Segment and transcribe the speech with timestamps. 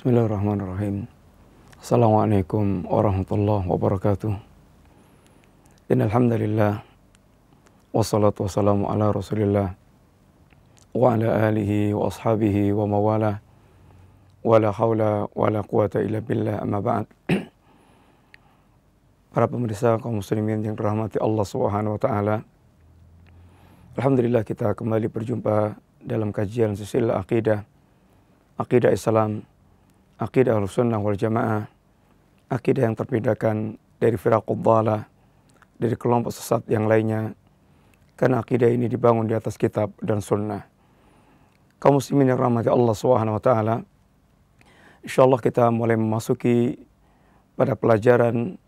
[0.00, 1.04] Bismillahirrahmanirrahim.
[1.76, 4.32] Assalamualaikum warahmatullahi wabarakatuh.
[5.92, 6.80] Innalhamdulillah
[7.92, 9.76] wassalatu wassalamu ala Rasulillah
[10.96, 13.44] wa ala alihi wa ashabihi wa mawala
[14.40, 17.04] wa la hawla wa la quwata illa billah amma ba'd.
[19.36, 22.36] Para pemirsa kaum muslimin yang dirahmati Allah Subhanahu wa taala.
[24.00, 27.68] Alhamdulillah kita kembali berjumpa dalam kajian silsilah akidah,
[28.56, 29.44] akidah Islam
[30.20, 31.64] akidah al-sunnah wal jamaah,
[32.52, 35.08] akidah yang terbedakan dari firaqud dhalah,
[35.80, 37.32] dari kelompok sesat yang lainnya,
[38.20, 40.68] karena akidah ini dibangun di atas kitab dan sunnah.
[41.80, 43.76] Kaum muslimin yang rahmati Allah Subhanahu wa taala,
[45.00, 46.76] insyaallah kita mulai memasuki
[47.56, 48.60] pada pelajaran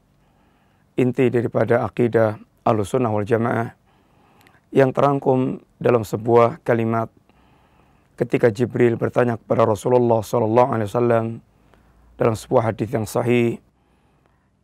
[0.96, 3.76] inti daripada akidah al-sunnah wal jamaah
[4.72, 7.12] yang terangkum dalam sebuah kalimat
[8.22, 11.26] ketika Jibril bertanya kepada Rasulullah sallallahu alaihi wasallam
[12.14, 13.58] dalam sebuah hadis yang sahih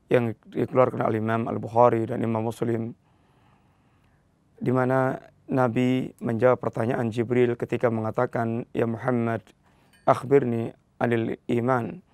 [0.07, 2.95] yang dikeluarkan oleh Imam Al-Bukhari dan Imam Muslim
[4.63, 5.19] di mana
[5.51, 9.43] Nabi menjawab pertanyaan Jibril ketika mengatakan ya Muhammad
[10.07, 12.05] akhbirni anil iman.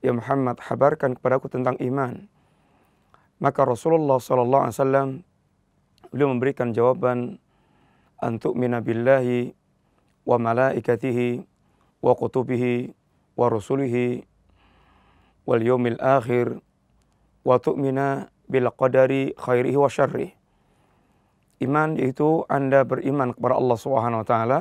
[0.00, 2.30] Ya Muhammad habarkan kepadaku tentang iman.
[3.42, 5.08] Maka Rasulullah sallallahu alaihi wasallam
[6.14, 7.42] beliau memberikan jawaban
[8.22, 9.50] antuk minabillahi
[10.26, 11.46] wa malaikatihi
[12.02, 12.90] wa kutubihi
[13.38, 14.26] wa rusulihi
[15.46, 16.58] wal yawmil akhir
[17.46, 20.34] wa tu'mina bil qadari khairihi wa syarrih.
[21.62, 24.58] Iman yaitu Anda beriman kepada Allah Subhanahu wa taala.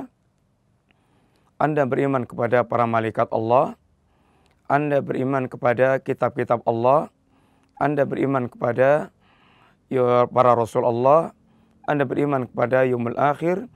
[1.60, 3.76] Anda beriman kepada para malaikat Allah.
[4.70, 7.12] Anda beriman kepada kitab-kitab Allah.
[7.82, 9.12] Anda beriman kepada
[9.92, 11.36] ya, para rasul Allah.
[11.86, 13.68] Anda beriman kepada yaumul akhir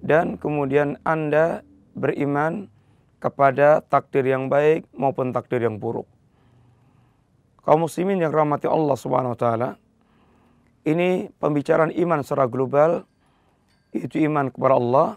[0.00, 1.64] dan kemudian Anda
[1.96, 2.68] beriman
[3.20, 6.08] kepada takdir yang baik maupun takdir yang buruk.
[7.60, 9.70] Kaum muslimin yang rahmati Allah Subhanahu wa taala,
[10.88, 13.04] ini pembicaraan iman secara global
[13.92, 15.08] itu iman kepada Allah,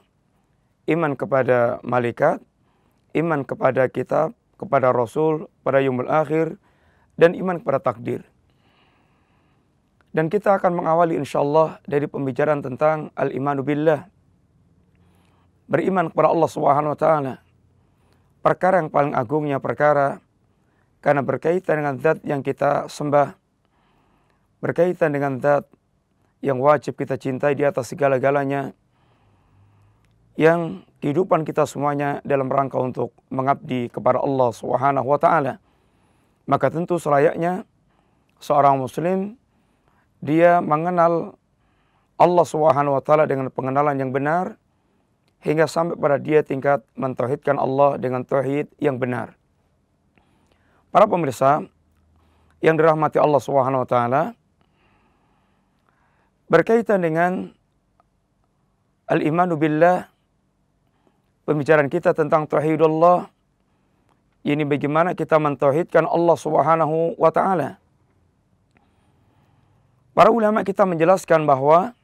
[0.91, 2.43] iman kepada malaikat,
[3.15, 6.59] iman kepada kitab, kepada rasul, pada yaumul akhir
[7.15, 8.27] dan iman kepada takdir.
[10.13, 14.12] Dan kita akan mengawali insyaallah dari pembicaraan tentang al-imanu billah,
[15.67, 17.33] beriman kepada Allah Subhanahu wa taala.
[18.43, 20.19] Perkara yang paling agungnya perkara
[20.99, 23.35] karena berkaitan dengan zat yang kita sembah.
[24.59, 25.67] Berkaitan dengan zat
[26.43, 28.75] yang wajib kita cintai di atas segala-galanya.
[30.35, 35.59] Yang kehidupan kita semuanya dalam rangka untuk mengabdi kepada Allah Subhanahu wa taala.
[36.43, 37.63] Maka tentu selayaknya
[38.43, 39.39] seorang muslim
[40.19, 41.35] dia mengenal
[42.19, 44.59] Allah Subhanahu wa taala dengan pengenalan yang benar
[45.43, 49.35] hingga sampai pada dia tingkat mentauhidkan Allah dengan tauhid yang benar.
[50.89, 51.67] Para pemirsa
[52.63, 54.23] yang dirahmati Allah Subhanahu wa taala
[56.47, 57.51] berkaitan dengan
[59.11, 60.07] al-imanu billah
[61.43, 63.27] pembicaraan kita tentang tauhidullah
[64.47, 67.83] ini bagaimana kita mentauhidkan Allah Subhanahu wa taala.
[70.13, 71.97] Para ulama kita menjelaskan bahwa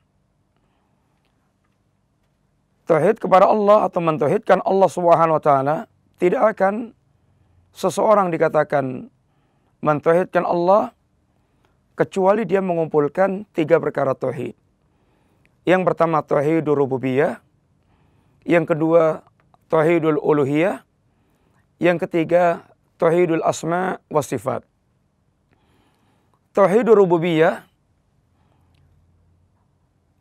[2.90, 5.78] tauhid kepada Allah atau mentauhidkan Allah Subhanahu wa taala
[6.18, 6.98] tidak akan
[7.70, 9.14] seseorang dikatakan
[9.86, 10.90] mentauhidkan Allah
[11.94, 14.58] kecuali dia mengumpulkan tiga perkara tauhid.
[15.70, 17.38] Yang pertama tauhidul rububiyah,
[18.42, 19.22] yang kedua
[19.70, 20.82] tauhidul uluhiyah,
[21.78, 22.66] yang ketiga
[22.98, 24.66] tauhidul asma wa sifat.
[26.58, 27.70] Tauhidul rububiyah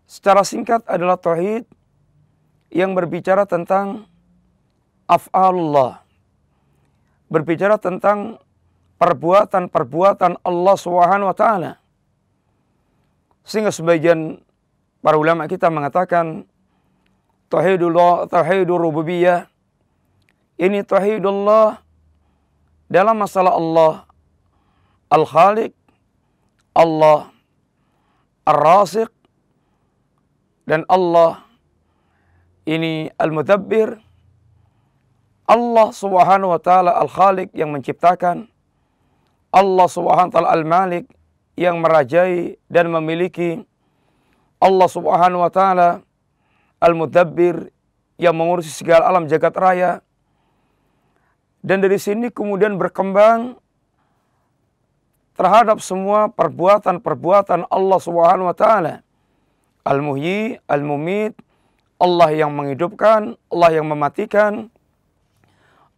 [0.04, 1.64] secara singkat adalah tauhid
[2.68, 4.04] yang berbicara tentang
[5.08, 6.04] af'alullah.
[7.28, 8.40] Berbicara tentang
[9.00, 10.76] perbuatan-perbuatan Allah
[11.36, 11.72] taala.
[13.44, 14.40] Sehingga sebagian
[15.00, 16.44] para ulama kita mengatakan
[17.48, 19.48] tauhidullah, tauhidur rububiyah
[20.60, 21.80] ini tauhidullah
[22.90, 23.92] dalam masalah Allah
[25.08, 25.72] Al-Khaliq,
[26.76, 27.32] Allah
[28.44, 29.08] Ar-Raziq
[30.68, 31.47] dan Allah
[32.68, 33.96] ini al-mudabbir.
[35.48, 38.44] Allah Subhanahu wa taala al-Khaliq yang menciptakan.
[39.48, 41.08] Allah Subhanahu wa taala al-Malik
[41.56, 43.64] yang merajai dan memiliki.
[44.60, 46.04] Allah Subhanahu wa taala
[46.76, 47.72] al-mudabbir
[48.20, 50.04] yang mengurusi segala alam jagat raya.
[51.64, 53.56] Dan dari sini kemudian berkembang
[55.40, 59.00] terhadap semua perbuatan-perbuatan Allah Subhanahu wa taala.
[59.88, 61.32] Al-muhyi al-mumit
[61.98, 64.70] Allah yang menghidupkan, Allah yang mematikan,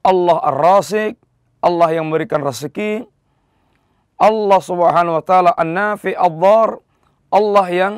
[0.00, 1.20] Allah ar-razik,
[1.60, 3.04] Allah yang memberikan rezeki,
[4.16, 6.40] Allah Subhanahu wa taala an-nafi ad
[7.30, 7.94] Allah yang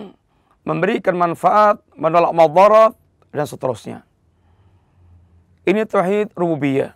[0.62, 2.92] memberikan manfaat, menolak madarat
[3.30, 3.98] dan seterusnya.
[5.62, 6.94] Ini tauhid rububiyah.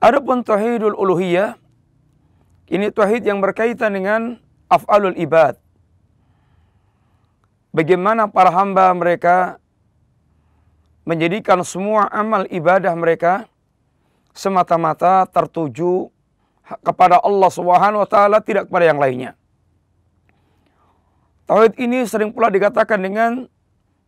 [0.00, 1.60] Adapun tauhidul uluhiyah
[2.70, 4.38] ini tauhid yang berkaitan dengan
[4.70, 5.58] af'alul ibad.
[7.70, 9.62] Bagaimana para hamba mereka
[11.06, 13.46] menjadikan semua amal ibadah mereka
[14.34, 16.10] semata-mata tertuju
[16.82, 19.34] kepada Allah Subhanahu wa taala tidak kepada yang lainnya.
[21.50, 23.50] Tauhid ini sering pula dikatakan dengan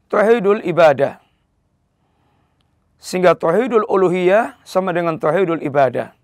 [0.06, 1.19] tauhidul ibadah.
[3.03, 6.14] Sehingga tauhidul uluhiyah sama dengan tauhidul ibadah.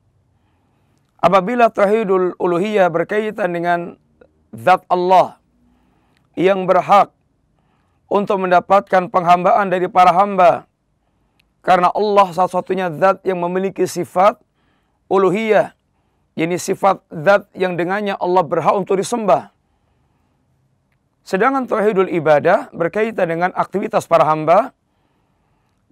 [1.19, 3.99] Apabila tauhidul uluhiyah berkaitan dengan
[4.55, 5.43] zat Allah
[6.39, 7.11] yang berhak
[8.09, 10.65] untuk mendapatkan penghambaan dari para hamba.
[11.61, 14.41] Karena Allah satu-satunya zat yang memiliki sifat
[15.13, 15.77] uluhiyah
[16.39, 19.53] ini sifat zat yang dengannya Allah berhak untuk disembah.
[21.21, 24.73] Sedangkan tauhidul ibadah berkaitan dengan aktivitas para hamba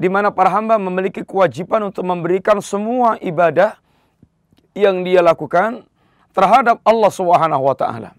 [0.00, 3.76] di mana para hamba memiliki kewajiban untuk memberikan semua ibadah
[4.72, 5.84] yang dia lakukan
[6.32, 8.15] terhadap Allah Subhanahu wa taala.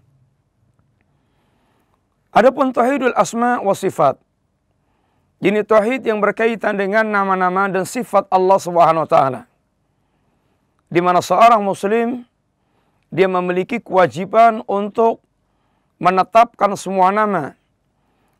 [2.38, 4.14] Adapun tauhidul asma wa sifat.
[5.42, 9.42] Ini tauhid yang berkaitan dengan nama-nama dan sifat Allah Subhanahu wa taala.
[10.86, 12.22] Di mana seorang muslim
[13.10, 15.18] dia memiliki kewajiban untuk
[15.98, 17.58] menetapkan semua nama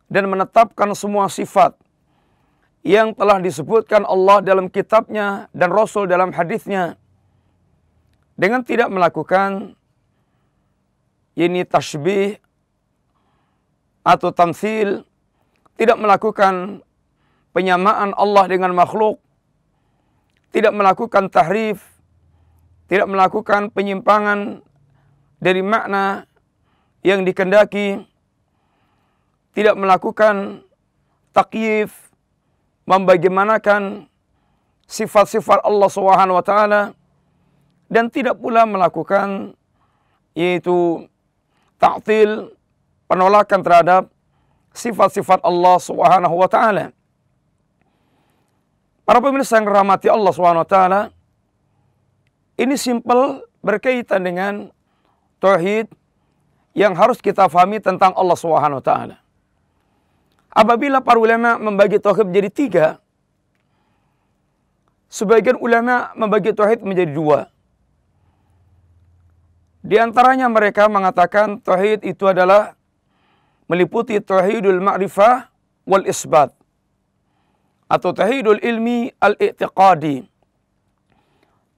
[0.06, 1.74] dan menetapkan semua sifat
[2.86, 6.94] yang telah disebutkan Allah dalam kitabnya dan Rasul dalam hadisnya
[8.38, 9.74] dengan tidak melakukan
[11.34, 12.38] ini tasbih
[14.08, 15.04] atau tamsil
[15.76, 16.80] tidak melakukan
[17.52, 19.20] penyamaan Allah dengan makhluk
[20.48, 21.84] tidak melakukan tahrif
[22.88, 24.64] tidak melakukan penyimpangan
[25.38, 26.24] dari makna
[27.04, 28.02] yang dikendaki,
[29.54, 30.64] tidak melakukan
[31.30, 32.10] takyif,
[32.88, 34.08] membagaimanakan
[34.88, 36.82] sifat-sifat Allah Subhanahu wa taala
[37.92, 39.52] dan tidak pula melakukan
[40.32, 41.04] yaitu
[41.76, 42.56] ta'til
[43.08, 44.02] penolakan terhadap
[44.76, 46.94] sifat-sifat Allah Subhanahu wa taala.
[49.02, 51.00] Para pemirsa yang rahmati Allah Subhanahu wa taala,
[52.60, 54.52] ini simple berkaitan dengan
[55.40, 55.88] tauhid
[56.76, 59.16] yang harus kita fahami tentang Allah Subhanahu wa taala.
[60.52, 62.86] Apabila para ulama membagi tauhid menjadi tiga,
[65.10, 67.40] sebagian ulama membagi tauhid menjadi dua.
[69.82, 72.77] Di antaranya mereka mengatakan tauhid itu adalah
[73.68, 75.52] meliputi tauhidul ma'rifah
[75.84, 76.50] wal isbat
[77.88, 80.38] atau tauhidul ilmi al-i'tiqadi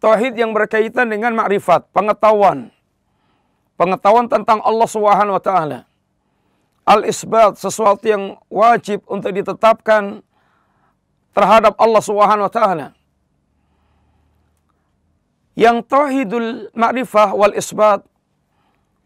[0.00, 2.72] Tauhid yang berkaitan dengan makrifat, pengetahuan.
[3.76, 5.84] Pengetahuan tentang Allah Subhanahu wa taala.
[6.88, 10.24] Al-isbat sesuatu yang wajib untuk ditetapkan
[11.36, 12.86] terhadap Allah Subhanahu wa taala.
[15.52, 18.00] Yang tauhidul ma'rifah wal isbat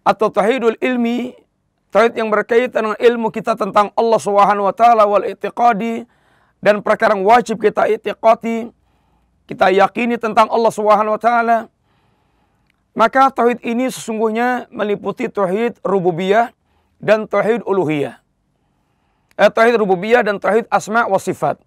[0.07, 1.35] atau tauhidul ilmi,
[1.95, 6.03] tauhid yang berkaitan dengan ilmu kita tentang Allah Subhanahu wa taala wal i'tiqadi
[6.59, 8.75] dan perkara yang wajib kita i'tiqati
[9.45, 11.59] kita yakini tentang Allah Subhanahu wa taala,
[12.97, 16.49] maka tauhid ini sesungguhnya meliputi tauhid rububiyah
[16.97, 18.25] dan tauhid uluhiyah.
[19.37, 21.61] Eh, tauhid rububiyah dan tauhid asma wa sifat.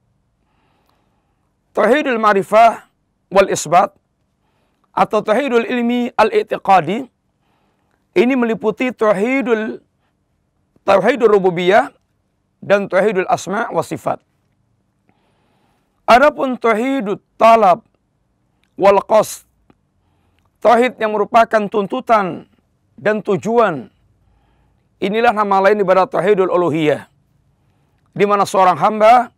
[1.78, 2.90] Tauhidul ma'rifah
[3.30, 3.94] wal isbat
[4.90, 7.06] atau tauhidul ilmi al-i'tiqadi
[8.18, 9.86] ini meliputi tauhidul
[10.88, 11.92] tauhidul rububiyah
[12.64, 14.24] dan tauhidul asma wa sifat.
[16.08, 17.84] Adapun tauhidut talab
[18.80, 19.44] wal qasd
[20.64, 22.48] tauhid yang merupakan tuntutan
[22.96, 23.92] dan tujuan
[25.04, 27.12] inilah nama lain ibadah tauhidul uluhiyah
[28.16, 29.36] di mana seorang hamba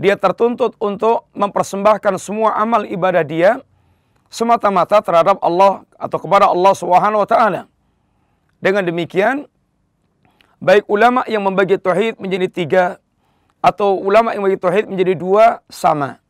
[0.00, 3.60] dia tertuntut untuk mempersembahkan semua amal ibadah dia
[4.32, 7.68] semata-mata terhadap Allah atau kepada Allah Subhanahu wa taala.
[8.56, 9.44] Dengan demikian
[10.62, 12.84] baik ulama yang membagi tauhid menjadi tiga
[13.58, 16.22] atau ulama yang bagi tauhid menjadi dua sama.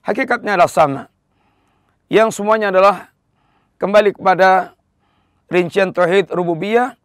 [0.00, 1.02] Hakikatnya adalah sama.
[2.08, 3.12] Yang semuanya adalah
[3.76, 4.72] kembali kepada
[5.52, 6.96] rincian tauhid rububiyah,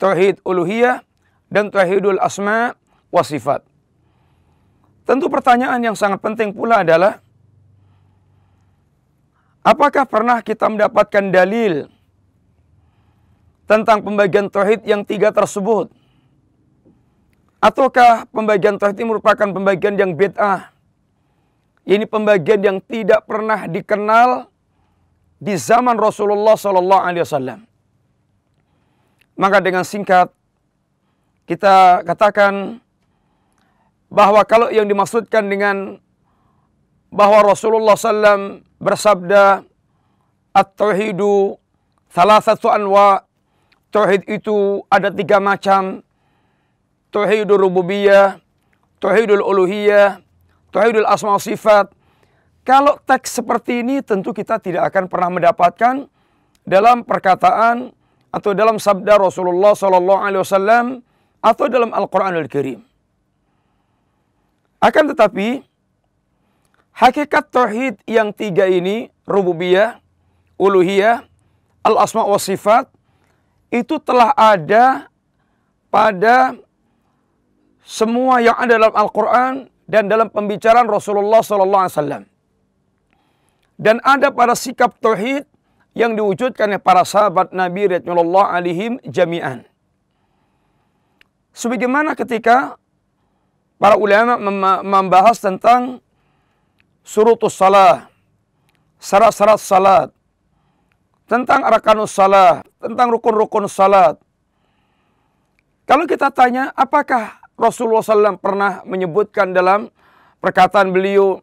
[0.00, 1.04] tauhid uluhiyah,
[1.52, 2.72] dan tauhidul asma
[3.12, 3.60] wa sifat.
[5.04, 7.20] Tentu pertanyaan yang sangat penting pula adalah
[9.60, 11.92] apakah pernah kita mendapatkan dalil
[13.68, 16.05] tentang pembagian tauhid yang tiga tersebut?
[17.60, 20.70] Ataukah pembagian tauhid ini merupakan pembagian yang bid'ah?
[21.86, 24.50] Ini pembagian yang tidak pernah dikenal
[25.38, 27.60] di zaman Rasulullah Sallallahu Alaihi Wasallam.
[29.36, 30.32] Maka dengan singkat
[31.46, 32.80] kita katakan
[34.08, 36.00] bahwa kalau yang dimaksudkan dengan
[37.12, 39.62] bahwa Rasulullah SAW bersabda
[40.56, 41.60] At-tauhidu
[42.08, 43.28] salah satu anwa
[43.92, 46.00] Tauhid itu ada tiga macam
[47.16, 48.36] Tauhidul rububiyah
[49.00, 50.20] Tauhidul uluhiyah
[50.68, 51.88] Tauhidul asma sifat
[52.60, 56.12] Kalau teks seperti ini tentu kita tidak akan pernah mendapatkan
[56.66, 57.94] dalam perkataan
[58.34, 60.86] atau dalam sabda Rasulullah Sallallahu Alaihi Wasallam
[61.38, 62.82] atau dalam Al-Quranul Karim.
[64.82, 65.62] Akan tetapi
[66.90, 70.02] hakikat tauhid yang tiga ini rububiyah,
[70.58, 71.22] uluhiyah,
[71.86, 72.90] al-asma wa sifat
[73.70, 75.06] itu telah ada
[75.88, 76.58] pada
[77.86, 82.26] semua yang ada dalam Al-Quran dan dalam pembicaraan Rasulullah Wasallam.
[83.78, 85.46] Dan ada pada sikap tauhid
[85.94, 89.62] yang diwujudkan oleh para sahabat Nabi radhiyallahu alaihim jami'an.
[91.54, 92.74] Sebagaimana ketika
[93.78, 94.36] para ulama
[94.82, 96.02] membahas tentang
[97.06, 98.10] surutus salah,
[98.98, 100.08] syarat-syarat salat,
[101.30, 104.18] tentang arkanus salat, tentang rukun-rukun salat.
[105.86, 109.88] Kalau kita tanya, apakah Rasulullah SAW pernah menyebutkan dalam
[110.44, 111.40] perkataan beliau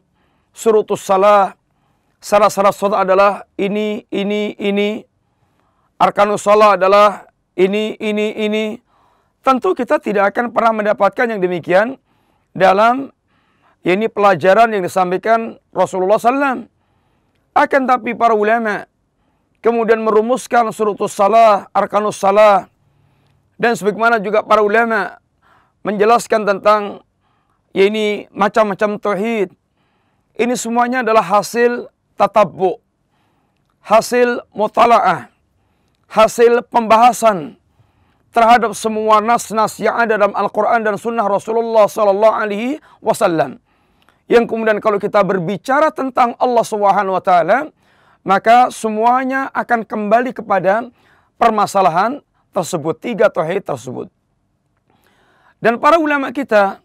[0.54, 1.58] surutus salah,
[2.22, 5.02] syarat-syarat salat adalah ini, ini, ini,
[5.98, 7.26] arkanus salat adalah
[7.58, 8.64] ini, ini, ini,
[9.44, 12.00] Tentu kita tidak akan pernah mendapatkan yang demikian
[12.56, 13.12] dalam
[13.84, 16.64] ini pelajaran yang disampaikan Rasulullah SAW.
[17.52, 18.88] Akan tapi para ulama
[19.60, 22.72] kemudian merumuskan surutus salah, arkanus salah,
[23.60, 25.20] dan sebagaimana juga para ulama
[25.84, 27.04] menjelaskan tentang
[27.76, 29.52] ya ini macam-macam tauhid.
[30.34, 31.86] Ini semuanya adalah hasil
[32.18, 32.82] tatabbu,
[33.86, 35.30] hasil mutalaah,
[36.10, 37.54] hasil pembahasan
[38.34, 43.62] terhadap semua nas-nas yang ada dalam Al-Quran dan Sunnah Rasulullah Sallallahu Alaihi Wasallam.
[44.26, 47.58] Yang kemudian kalau kita berbicara tentang Allah Subhanahu Wa Taala,
[48.26, 50.90] maka semuanya akan kembali kepada
[51.38, 54.10] permasalahan tersebut, tiga tauhid tersebut.
[55.64, 56.84] Dan para ulama kita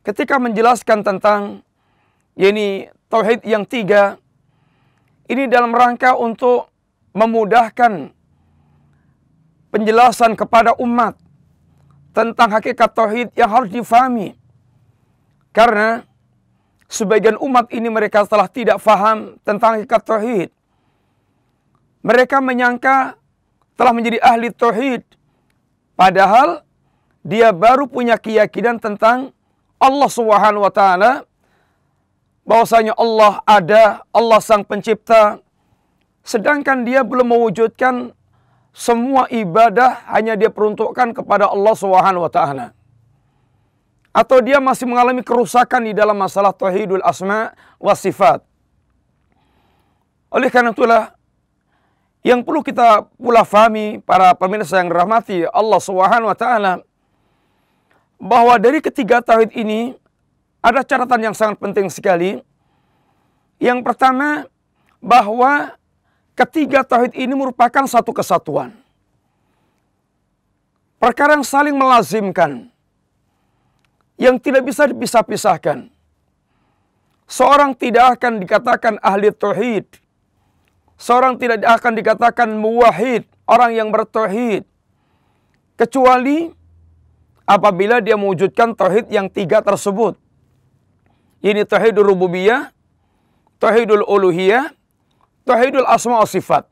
[0.00, 1.60] ketika menjelaskan tentang
[2.40, 4.16] ini tauhid yang tiga,
[5.28, 6.72] ini dalam rangka untuk
[7.12, 8.08] memudahkan
[9.68, 11.20] penjelasan kepada umat
[12.16, 14.32] tentang hakikat tauhid yang harus difahami.
[15.52, 16.00] Karena
[16.88, 20.48] sebagian umat ini mereka telah tidak faham tentang hakikat tauhid.
[22.00, 23.20] Mereka menyangka
[23.76, 25.04] telah menjadi ahli tauhid
[25.92, 26.64] padahal
[27.28, 29.36] dia baru punya keyakinan tentang
[29.76, 31.28] Allah Subhanahu wa taala
[32.48, 35.44] bahwasanya Allah ada, Allah sang pencipta
[36.24, 38.16] sedangkan dia belum mewujudkan
[38.72, 42.72] semua ibadah hanya dia peruntukkan kepada Allah Subhanahu wa taala.
[44.08, 48.40] Atau dia masih mengalami kerusakan di dalam masalah tauhidul asma wa sifat.
[50.32, 51.12] Oleh karena itulah
[52.24, 56.87] yang perlu kita pula fahami para pemirsa yang dirahmati Allah Subhanahu wa taala
[58.18, 59.94] bahwa dari ketiga tauhid ini
[60.58, 62.42] ada catatan yang sangat penting sekali.
[63.62, 64.46] Yang pertama
[64.98, 65.78] bahwa
[66.38, 68.70] Ketiga tauhid ini merupakan satu kesatuan.
[71.02, 72.70] Perkara yang saling melazimkan.
[74.14, 75.90] Yang tidak bisa dipisah-pisahkan.
[77.26, 79.86] Seorang tidak akan dikatakan ahli tauhid.
[80.94, 84.62] Seorang tidak akan dikatakan muwahid, orang yang bertauhid.
[85.74, 86.54] Kecuali
[87.48, 90.20] apabila dia mewujudkan tauhid yang tiga tersebut.
[91.40, 92.68] Ini tauhidul rububiyah,
[93.56, 94.68] tauhidul uluhiyah,
[95.48, 96.68] tauhidul asma wa sifat.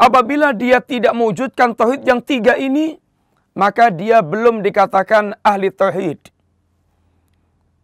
[0.00, 2.96] Apabila dia tidak mewujudkan tauhid yang tiga ini,
[3.52, 6.32] maka dia belum dikatakan ahli tauhid.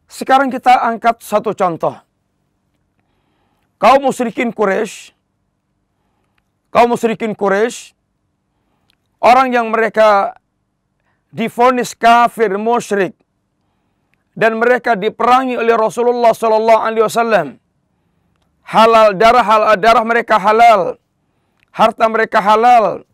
[0.09, 1.97] Sekarang kita angkat satu contoh.
[3.81, 5.11] Kaum musyrikin Quraisy,
[6.69, 7.97] kaum musyrikin Quraisy,
[9.19, 10.37] orang yang mereka
[11.33, 13.17] difonis kafir musyrik
[14.37, 17.49] dan mereka diperangi oleh Rasulullah sallallahu alaihi wasallam
[18.67, 20.97] halal darah hal, darah mereka halal,
[21.75, 23.05] harta mereka halal,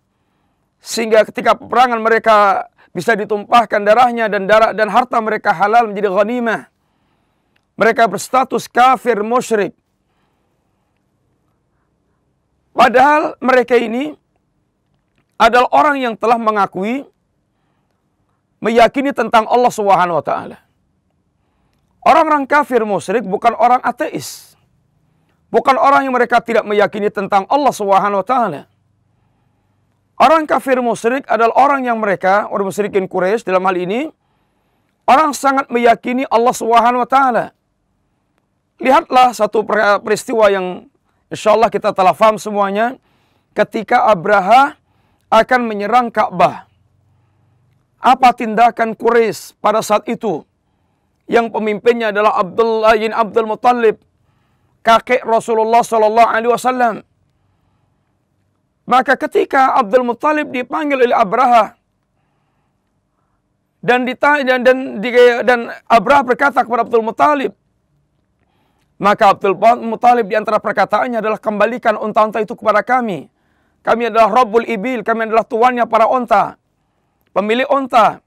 [0.78, 6.62] sehingga ketika peperangan mereka bisa ditumpahkan darahnya dan darah dan harta mereka halal menjadi ghanimah.
[7.78, 9.70] Mereka berstatus kafir musyrik.
[12.75, 14.14] Padahal mereka ini
[15.38, 17.06] adalah orang yang telah mengakui
[18.58, 20.58] meyakini tentang Allah Subhanahu wa taala.
[22.02, 24.48] Orang-orang kafir musyrik bukan orang ateis
[25.48, 28.68] Bukan orang yang mereka tidak meyakini tentang Allah Subhanahu wa taala.
[30.20, 34.12] Orang kafir musyrik adalah orang yang mereka, orang musyrikin Quraisy dalam hal ini,
[35.08, 37.44] orang sangat meyakini Allah Subhanahu wa taala.
[38.76, 39.64] Lihatlah satu
[40.04, 40.66] peristiwa yang
[41.32, 43.00] insya Allah kita telah faham semuanya
[43.56, 44.76] ketika Abraha
[45.32, 46.67] akan menyerang Ka'bah.
[47.98, 50.46] Apa tindakan Quraisy pada saat itu?
[51.26, 54.00] Yang pemimpinnya adalah Abdullah bin Abdul Muttalib,
[54.86, 56.94] kakek Rasulullah Sallallahu Alaihi Wasallam.
[58.88, 61.76] Maka ketika Abdul Muttalib dipanggil oleh Abraha
[63.84, 64.96] dan ditanya dan
[65.44, 67.52] dan, Abraha berkata kepada Abdul Muttalib,
[68.96, 73.28] maka Abdul Muttalib di antara perkataannya adalah kembalikan unta-unta itu kepada kami.
[73.84, 76.56] Kami adalah Rabbul Ibil, kami adalah tuannya para unta.
[77.38, 78.18] Pemilik unta.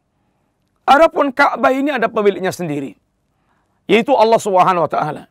[0.87, 2.95] Adapun Ka'bah ini ada pemiliknya sendiri.
[3.83, 5.27] Yaitu Allah Subhanahu wa taala.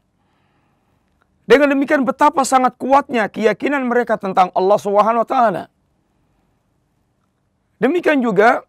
[1.48, 5.64] Dengan demikian betapa sangat kuatnya keyakinan mereka tentang Allah Subhanahu wa taala.
[7.80, 8.68] Demikian juga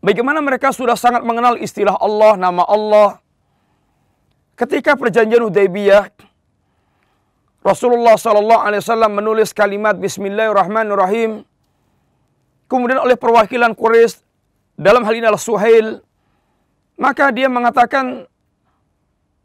[0.00, 3.20] bagaimana mereka sudah sangat mengenal istilah Allah, nama Allah.
[4.56, 6.08] Ketika perjanjian Hudaybiyah
[7.60, 11.44] Rasulullah sallallahu alaihi wasallam menulis kalimat bismillahirrahmanirrahim
[12.74, 14.18] kemudian oleh perwakilan Quraisy
[14.74, 16.02] dalam hal ini adalah Suhail
[16.98, 18.26] maka dia mengatakan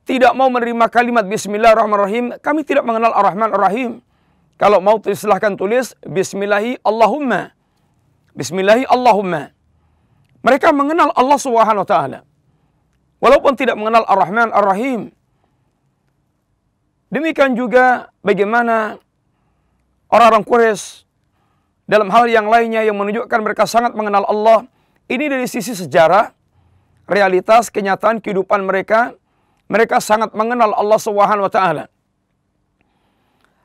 [0.10, 4.02] tidak mau menerima kalimat Bismillahirrahmanirrahim, kami tidak mengenal Ar-Rahman Ar-Rahim.
[4.58, 7.54] Kalau mau silahkan tulis Bismillahi Allahumma.
[8.34, 9.54] Bismillahi Allahumma.
[10.42, 12.20] Mereka mengenal Allah Subhanahu wa taala.
[13.22, 15.14] Walaupun tidak mengenal Ar-Rahman Ar-Rahim.
[17.14, 18.98] Demikian juga bagaimana
[20.10, 21.06] orang-orang Quraisy
[21.90, 24.70] dalam hal yang lainnya yang menunjukkan mereka sangat mengenal Allah.
[25.10, 26.30] Ini dari sisi sejarah,
[27.10, 29.18] realitas, kenyataan kehidupan mereka
[29.70, 31.86] mereka sangat mengenal Allah Subhanahu wa taala.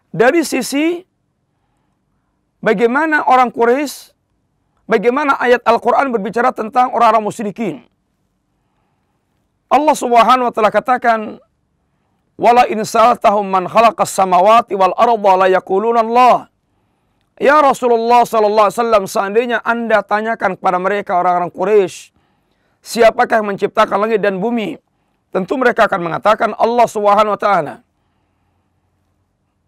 [0.09, 1.05] Dari sisi
[2.61, 4.15] bagaimana orang Quraisy
[4.87, 7.85] bagaimana ayat Al-Qur'an berbicara tentang orang-orang musyrikin.
[9.69, 11.41] Allah Subhanahu wa taala katakan
[12.37, 12.81] wala in
[13.49, 16.54] man khalaqas samawati wal arda la yaquluna Allah.
[17.38, 22.14] Ya Rasulullah sallallahu alaihi wasallam seandainya Anda tanyakan kepada mereka orang-orang Quraisy
[22.85, 24.79] siapakah yang menciptakan langit dan bumi?
[25.35, 27.75] tentu mereka akan mengatakan Allah Subhanahu wa taala.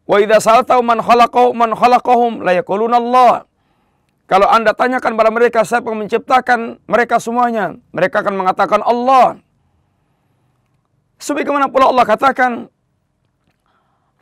[0.06, 3.50] Wa idza sa'alta man khalaqahu man khalaqahum la yaquluna Allah.
[4.30, 9.42] Kalau Anda tanyakan pada mereka siapa yang menciptakan mereka semuanya, mereka akan mengatakan Allah.
[11.18, 12.70] Sebagaimana pula Allah katakan,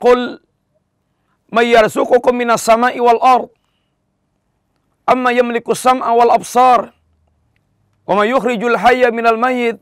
[0.01, 0.41] "Qul
[1.55, 3.49] may yarzuqukum minas sama'i wal ard."
[5.07, 6.91] Amma yamliku sam'a wal absar.
[8.05, 9.79] Wa may yukhrijul hayya minal mayyit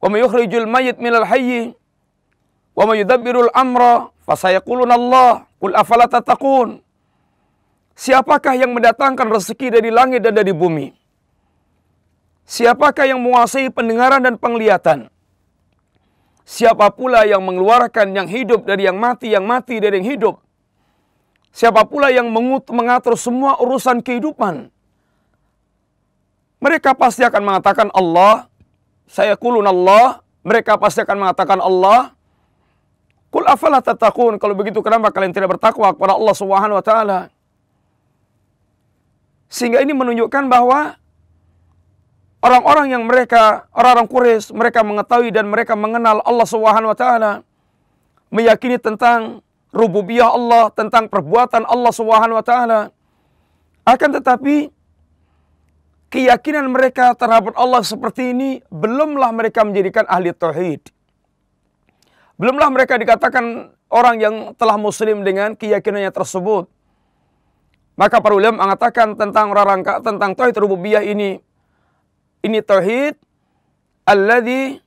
[0.00, 1.72] wa may yukhrijul mayyit minal hayyi
[2.76, 6.84] wa may yudabbirul amra fasayaquluna Allah qul afala tattaqun
[7.96, 10.92] Siapakah yang mendatangkan rezeki dari langit dan dari bumi?
[12.44, 15.08] Siapakah yang menguasai pendengaran dan penglihatan?
[16.44, 20.45] Siapa pula yang mengeluarkan yang hidup dari yang mati, yang mati dari yang hidup?
[21.56, 22.28] Siapa pula yang
[22.68, 24.68] mengatur semua urusan kehidupan?
[26.60, 28.44] Mereka pasti akan mengatakan Allah,
[29.08, 32.12] saya kulun Allah, mereka pasti akan mengatakan Allah.
[33.32, 37.18] Kul afala tatakun, kalau begitu kenapa kalian tidak bertakwa kepada Allah Subhanahu wa taala?
[39.48, 41.00] Sehingga ini menunjukkan bahwa
[42.44, 47.32] orang-orang yang mereka, orang-orang Quraisy, mereka mengetahui dan mereka mengenal Allah Subhanahu wa taala,
[48.28, 49.40] meyakini tentang
[49.76, 52.80] rububiyah Allah, tentang perbuatan Allah Subhanahu wa taala.
[53.84, 54.72] Akan tetapi
[56.08, 60.88] keyakinan mereka terhadap Allah seperti ini, belumlah mereka menjadikan ahli tauhid.
[62.40, 66.68] Belumlah mereka dikatakan orang yang telah muslim dengan keyakinannya tersebut.
[67.96, 71.40] Maka para ulama mengatakan tentang rangka tentang tauhid rububiyah ini
[72.44, 73.16] ini tauhid
[74.04, 74.84] alladhi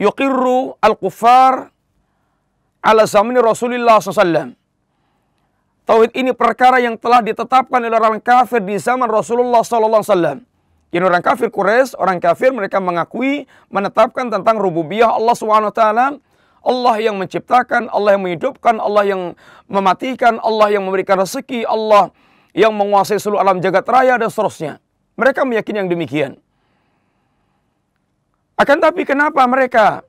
[0.00, 1.75] yuqirru al-kuffar
[2.86, 4.54] ala zamani Rasulullah SAW.
[5.86, 10.42] Tauhid ini perkara yang telah ditetapkan oleh orang kafir di zaman Rasulullah wasallam.
[10.90, 15.34] Ini orang kafir Quraisy, orang kafir mereka mengakui menetapkan tentang rububiyah Allah
[15.74, 16.06] taala.
[16.66, 19.22] Allah yang menciptakan, Allah yang menghidupkan, Allah yang
[19.70, 22.10] mematikan, Allah yang memberikan rezeki, Allah
[22.50, 24.82] yang menguasai seluruh alam jagat raya dan seterusnya.
[25.14, 26.32] Mereka meyakini yang demikian.
[28.58, 30.02] Akan tapi kenapa mereka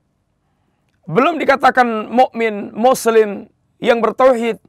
[1.08, 3.48] belum dikatakan mukmin, muslim
[3.80, 4.60] yang bertauhid,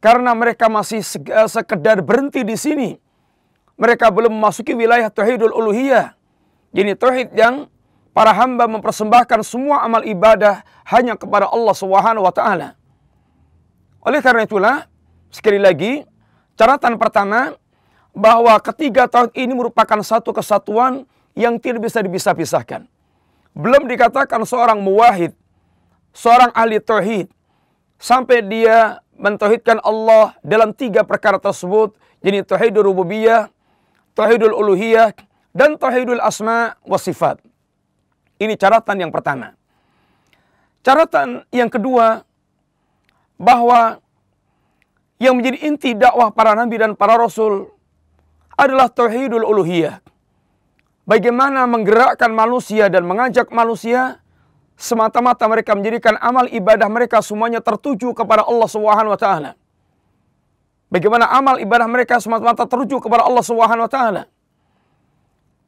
[0.00, 2.90] karena mereka masih eh, sekedar berhenti di sini.
[3.78, 6.16] Mereka belum memasuki wilayah tauhidul uluhiyah.
[6.74, 7.70] Ini tauhid yang
[8.10, 12.74] para hamba mempersembahkan semua amal ibadah hanya kepada Allah Subhanahu wa taala.
[14.02, 14.76] Oleh karena itulah,
[15.30, 16.02] sekali lagi,
[16.58, 17.54] catatan pertama,
[18.16, 21.06] bahwa ketiga tauhid ini merupakan satu kesatuan
[21.38, 22.88] yang tidak bisa dipisah-pisahkan.
[23.54, 25.36] Belum dikatakan seorang muwahid,
[26.12, 27.26] seorang ahli tauhid,
[27.98, 33.50] sampai dia mentauhidkan Allah dalam tiga perkara tersebut, jadi tauhidul rububiyah,
[34.14, 35.14] tauhidul uluhiyah,
[35.50, 37.42] dan tauhidul asma wa sifat.
[38.38, 39.58] Ini catatan yang pertama.
[40.86, 42.22] Catatan yang kedua,
[43.38, 43.98] bahwa
[45.18, 47.74] yang menjadi inti dakwah para nabi dan para rasul
[48.54, 49.98] adalah tauhidul uluhiyah.
[51.08, 54.22] Bagaimana menggerakkan manusia dan mengajak manusia
[54.78, 59.50] semata-mata mereka menjadikan amal ibadah mereka semuanya tertuju kepada Allah Subhanahu wa taala.
[60.88, 64.22] Bagaimana amal ibadah mereka semata-mata tertuju kepada Allah Subhanahu wa taala.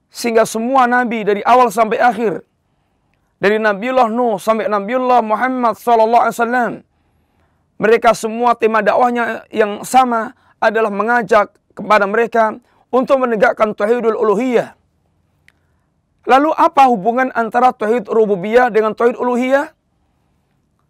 [0.09, 2.47] Sehingga semua nabi dari awal sampai akhir
[3.43, 6.73] dari Nabiullah Nuh sampai Nabiullah Muhammad sallallahu alaihi wasallam
[7.81, 12.61] mereka semua tema dakwahnya yang sama adalah mengajak kepada mereka
[12.93, 14.77] untuk menegakkan tauhidul uluhiyah.
[16.31, 19.75] Lalu apa hubungan antara tauhid rububiyah dengan tauhid uluhiyah?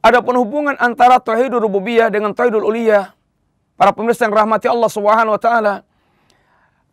[0.04, 3.16] Adapun hubungan antara tauhid rububiyah dengan tauhidul uluhiyah,
[3.80, 5.74] para pemirsa yang rahmati Allah Subhanahu wa taala,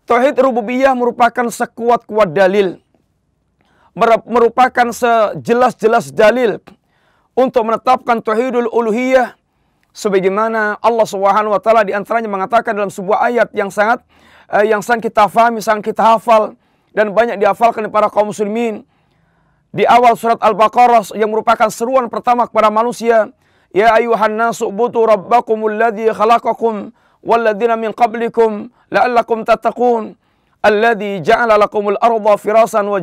[0.08, 2.80] tauhid rububiyah merupakan sekuat-kuat dalil
[4.30, 6.62] merupakan sejelas-jelas dalil
[7.34, 9.34] untuk menetapkan tauhidul uluhiyah
[9.90, 14.06] sebagaimana Allah Subhanahu wa taala di antaranya mengatakan dalam sebuah ayat yang sangat
[14.54, 16.54] uh, yang sangat kita fahami, sangat kita hafal
[16.98, 18.82] dan banyak dihafalkan para kaum muslimin
[19.70, 23.30] di awal surat Al-Baqarah yang merupakan seruan pertama kepada manusia
[23.70, 26.90] ya ayuhan nasu butu rabbakumul ladzi khalaqakum
[27.22, 30.18] walladzina min qablikum la'allakum tattaqun
[30.66, 32.98] alladzi ja'ala lakumul arda firasan wa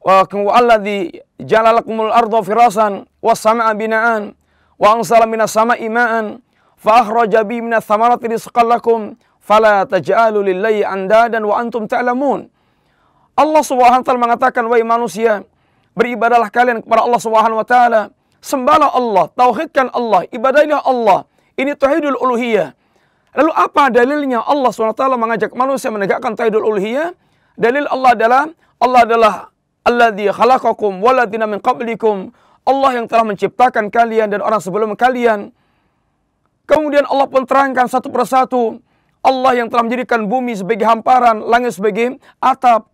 [0.00, 4.32] wa alladzi ja'ala lakumul arda firasan was sama'a bina'an
[4.80, 6.40] wa ansala minas sama'i ma'an
[6.80, 12.48] fa akhraja bi minas thamarati rizqan lakum fala taj'alu lillahi andadan wa antum ta'lamun.
[13.38, 15.46] Allah Subhanahu wa taala mengatakan wahai manusia
[15.94, 18.10] beribadahlah kalian kepada Allah Subhanahu wa taala
[18.42, 22.74] sembahlah Allah tauhidkan Allah ibadahlah Allah ini tauhidul uluhiyah
[23.38, 27.14] lalu apa dalilnya Allah Subhanahu wa taala mengajak manusia menegakkan tauhidul uluhiyah
[27.54, 28.42] dalil Allah adalah
[28.82, 29.34] Allah adalah
[29.86, 32.34] alladzi khalaqakum waladina min qablikum
[32.68, 35.56] Allah yang telah menciptakan kalian dan orang sebelum kalian.
[36.68, 38.84] Kemudian Allah pun terangkan satu persatu.
[39.24, 42.92] Allah yang telah menjadikan bumi sebagai hamparan, langit sebagai atap.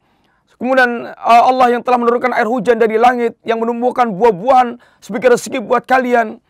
[0.64, 5.60] Kemudian uh, Allah yang telah menurunkan air hujan dari langit yang menumbuhkan buah-buahan sebagai rezeki
[5.60, 6.40] buat kalian.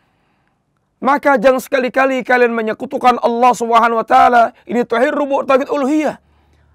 [1.03, 4.55] Maka jangan sekali-kali kalian menyekutukan Allah Subhanahu wa taala.
[4.71, 6.23] Ini tauhid rubu' tauhid uluhiyah.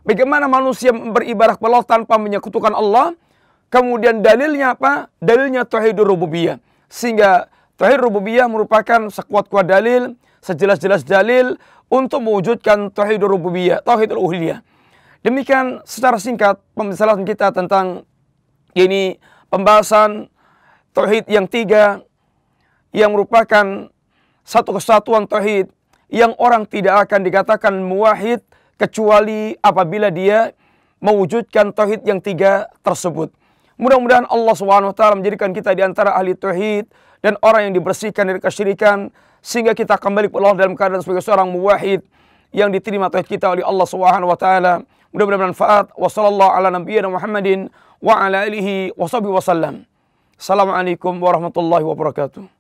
[0.04, 3.16] Bagaimana manusia beribadah kepada Allah tanpa menyekutukan Allah?
[3.72, 5.08] Kemudian dalilnya apa?
[5.24, 6.60] Dalilnya tauhidur rububiyah.
[6.92, 7.48] Sehingga
[7.80, 11.56] tauhid rububiyah merupakan sekuat-kuat dalil, sejelas-jelas dalil
[11.88, 14.60] untuk mewujudkan tauhidur rububiyah, tauhid uluhiyah.
[15.20, 18.08] Demikian secara singkat pembicaraan kita tentang
[18.72, 19.20] ini
[19.52, 20.32] pembahasan
[20.96, 22.00] tauhid yang tiga
[22.96, 23.92] yang merupakan
[24.48, 25.68] satu kesatuan tauhid
[26.10, 28.42] yang orang tidak akan dikatakan muwahid
[28.80, 30.56] kecuali apabila dia
[31.04, 33.30] mewujudkan tauhid yang tiga tersebut.
[33.80, 36.88] Mudah-mudahan Allah Subhanahu wa taala menjadikan kita di antara ahli tauhid
[37.20, 41.52] dan orang yang dibersihkan dari kesyirikan sehingga kita kembali ke Allah dalam keadaan sebagai seorang
[41.52, 42.04] muwahhid
[42.52, 44.84] yang diterima tauhid kita oleh Allah Subhanahu wa taala.
[45.10, 45.86] Mudah-mudahan bermanfaat.
[45.98, 49.90] Wassallallahu ala nabiyyina Muhammadin wa ala alihi wa wasallam.
[50.38, 52.59] Assalamualaikum warahmatullahi wabarakatuh.